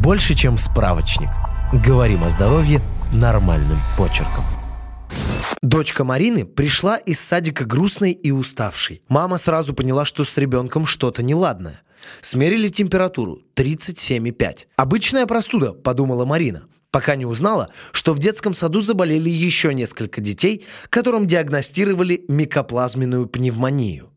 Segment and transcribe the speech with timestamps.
[0.00, 1.28] больше, чем справочник.
[1.72, 2.80] Говорим о здоровье
[3.12, 4.44] нормальным почерком.
[5.62, 9.02] Дочка Марины пришла из садика грустной и уставшей.
[9.08, 11.82] Мама сразу поняла, что с ребенком что-то неладное.
[12.22, 14.66] Смерили температуру 37,5.
[14.76, 20.64] Обычная простуда, подумала Марина, пока не узнала, что в детском саду заболели еще несколько детей,
[20.88, 24.09] которым диагностировали микоплазменную пневмонию.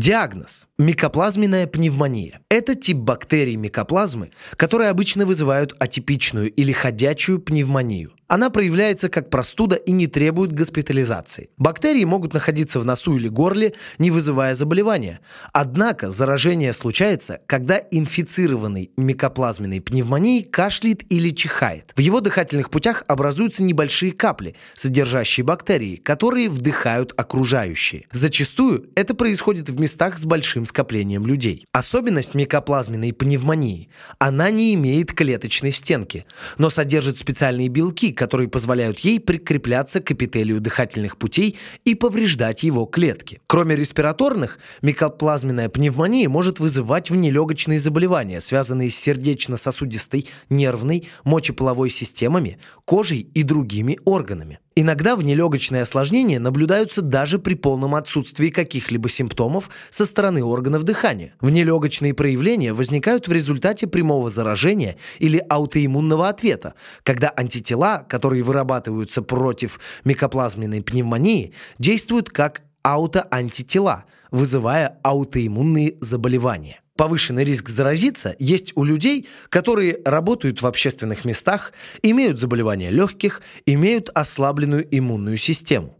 [0.00, 2.40] Диагноз– микоплазменная пневмония.
[2.48, 8.14] Это тип бактерий микоплазмы, которые обычно вызывают атипичную или ходячую пневмонию.
[8.30, 11.50] Она проявляется как простуда и не требует госпитализации.
[11.56, 15.18] Бактерии могут находиться в носу или горле, не вызывая заболевания.
[15.52, 21.90] Однако заражение случается, когда инфицированный микоплазменной пневмонией кашляет или чихает.
[21.96, 28.04] В его дыхательных путях образуются небольшие капли, содержащие бактерии, которые вдыхают окружающие.
[28.12, 31.66] Зачастую это происходит в местах с большим скоплением людей.
[31.72, 36.26] Особенность микоплазменной пневмонии– она не имеет клеточной стенки,
[36.58, 42.84] но содержит специальные белки, которые позволяют ей прикрепляться к эпителию дыхательных путей и повреждать его
[42.84, 43.40] клетки.
[43.46, 53.20] Кроме респираторных, микоплазменная пневмония может вызывать внелегочные заболевания, связанные с сердечно-сосудистой, нервной, мочеполовой системами, кожей
[53.20, 54.58] и другими органами.
[54.76, 61.34] Иногда внелегочные осложнения наблюдаются даже при полном отсутствии каких-либо симптомов со стороны органов дыхания.
[61.40, 69.80] Внелегочные проявления возникают в результате прямого заражения или аутоиммунного ответа, когда антитела, которые вырабатываются против
[70.04, 76.80] микоплазменной пневмонии, действуют как аутоантитела, вызывая аутоиммунные заболевания.
[77.00, 84.10] Повышенный риск заразиться есть у людей, которые работают в общественных местах, имеют заболевания легких, имеют
[84.10, 85.96] ослабленную иммунную систему.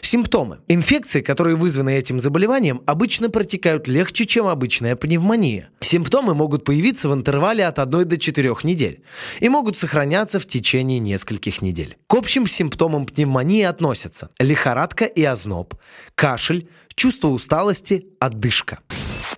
[0.00, 0.58] Симптомы.
[0.66, 5.70] Инфекции, которые вызваны этим заболеванием, обычно протекают легче, чем обычная пневмония.
[5.78, 9.04] Симптомы могут появиться в интервале от 1 до 4 недель
[9.38, 11.96] и могут сохраняться в течение нескольких недель.
[12.08, 15.76] К общим симптомам пневмонии относятся лихорадка и озноб,
[16.16, 18.80] кашель, чувство усталости, отдышка.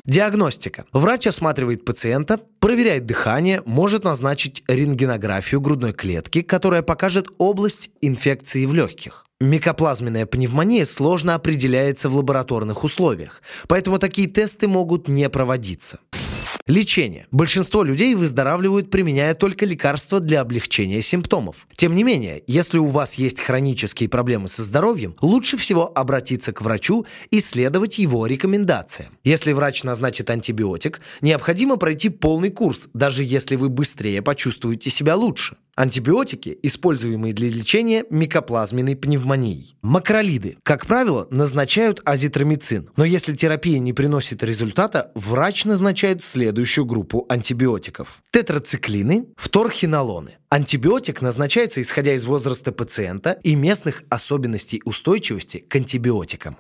[0.07, 0.85] Диагностика.
[0.93, 8.75] Врач осматривает пациента, проверяет дыхание, может назначить рентгенографию грудной клетки, которая покажет область инфекции в
[8.75, 9.25] легких.
[9.41, 16.01] Микоплазменная пневмония сложно определяется в лабораторных условиях, поэтому такие тесты могут не проводиться.
[16.67, 17.27] Лечение.
[17.31, 21.67] Большинство людей выздоравливают, применяя только лекарства для облегчения симптомов.
[21.77, 26.63] Тем не менее, если у вас есть хронические проблемы со здоровьем, лучше всего обратиться к
[26.63, 29.19] врачу и следовать его рекомендациям.
[29.25, 35.59] Если врач назначит антибиотик, необходимо пройти полный курс, даже если вы быстрее почувствуете себя лучше.
[35.77, 39.75] Антибиотики, используемые для лечения микоплазменной пневмонии.
[39.83, 47.27] Макролиды, как правило, назначают азитромицин, но если терапия не приносит результата, врач назначает следующую группу
[47.29, 48.23] антибиотиков.
[48.31, 50.37] Тетрациклины, вторхинолоны.
[50.49, 56.59] Антибиотик назначается исходя из возраста пациента и местных особенностей устойчивости к антибиотикам.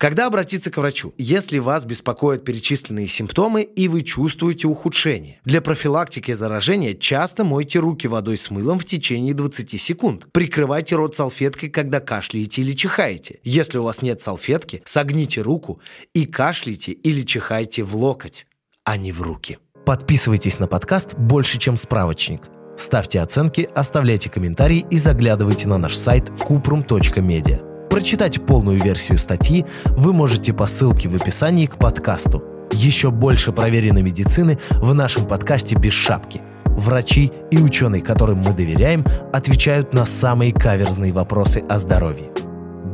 [0.00, 1.12] Когда обратиться к врачу?
[1.18, 5.40] Если вас беспокоят перечисленные симптомы и вы чувствуете ухудшение.
[5.44, 10.26] Для профилактики заражения часто мойте руки водой с мылом в течение 20 секунд.
[10.32, 13.40] Прикрывайте рот салфеткой, когда кашляете или чихаете.
[13.44, 15.82] Если у вас нет салфетки, согните руку
[16.14, 18.46] и кашляйте или чихайте в локоть,
[18.84, 19.58] а не в руки.
[19.84, 22.44] Подписывайтесь на подкаст «Больше, чем справочник».
[22.74, 27.69] Ставьте оценки, оставляйте комментарии и заглядывайте на наш сайт kuprum.media.
[27.90, 32.42] Прочитать полную версию статьи вы можете по ссылке в описании к подкасту.
[32.70, 36.40] Еще больше проверенной медицины в нашем подкасте «Без шапки».
[36.66, 42.30] Врачи и ученые, которым мы доверяем, отвечают на самые каверзные вопросы о здоровье.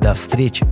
[0.01, 0.67] До встречи!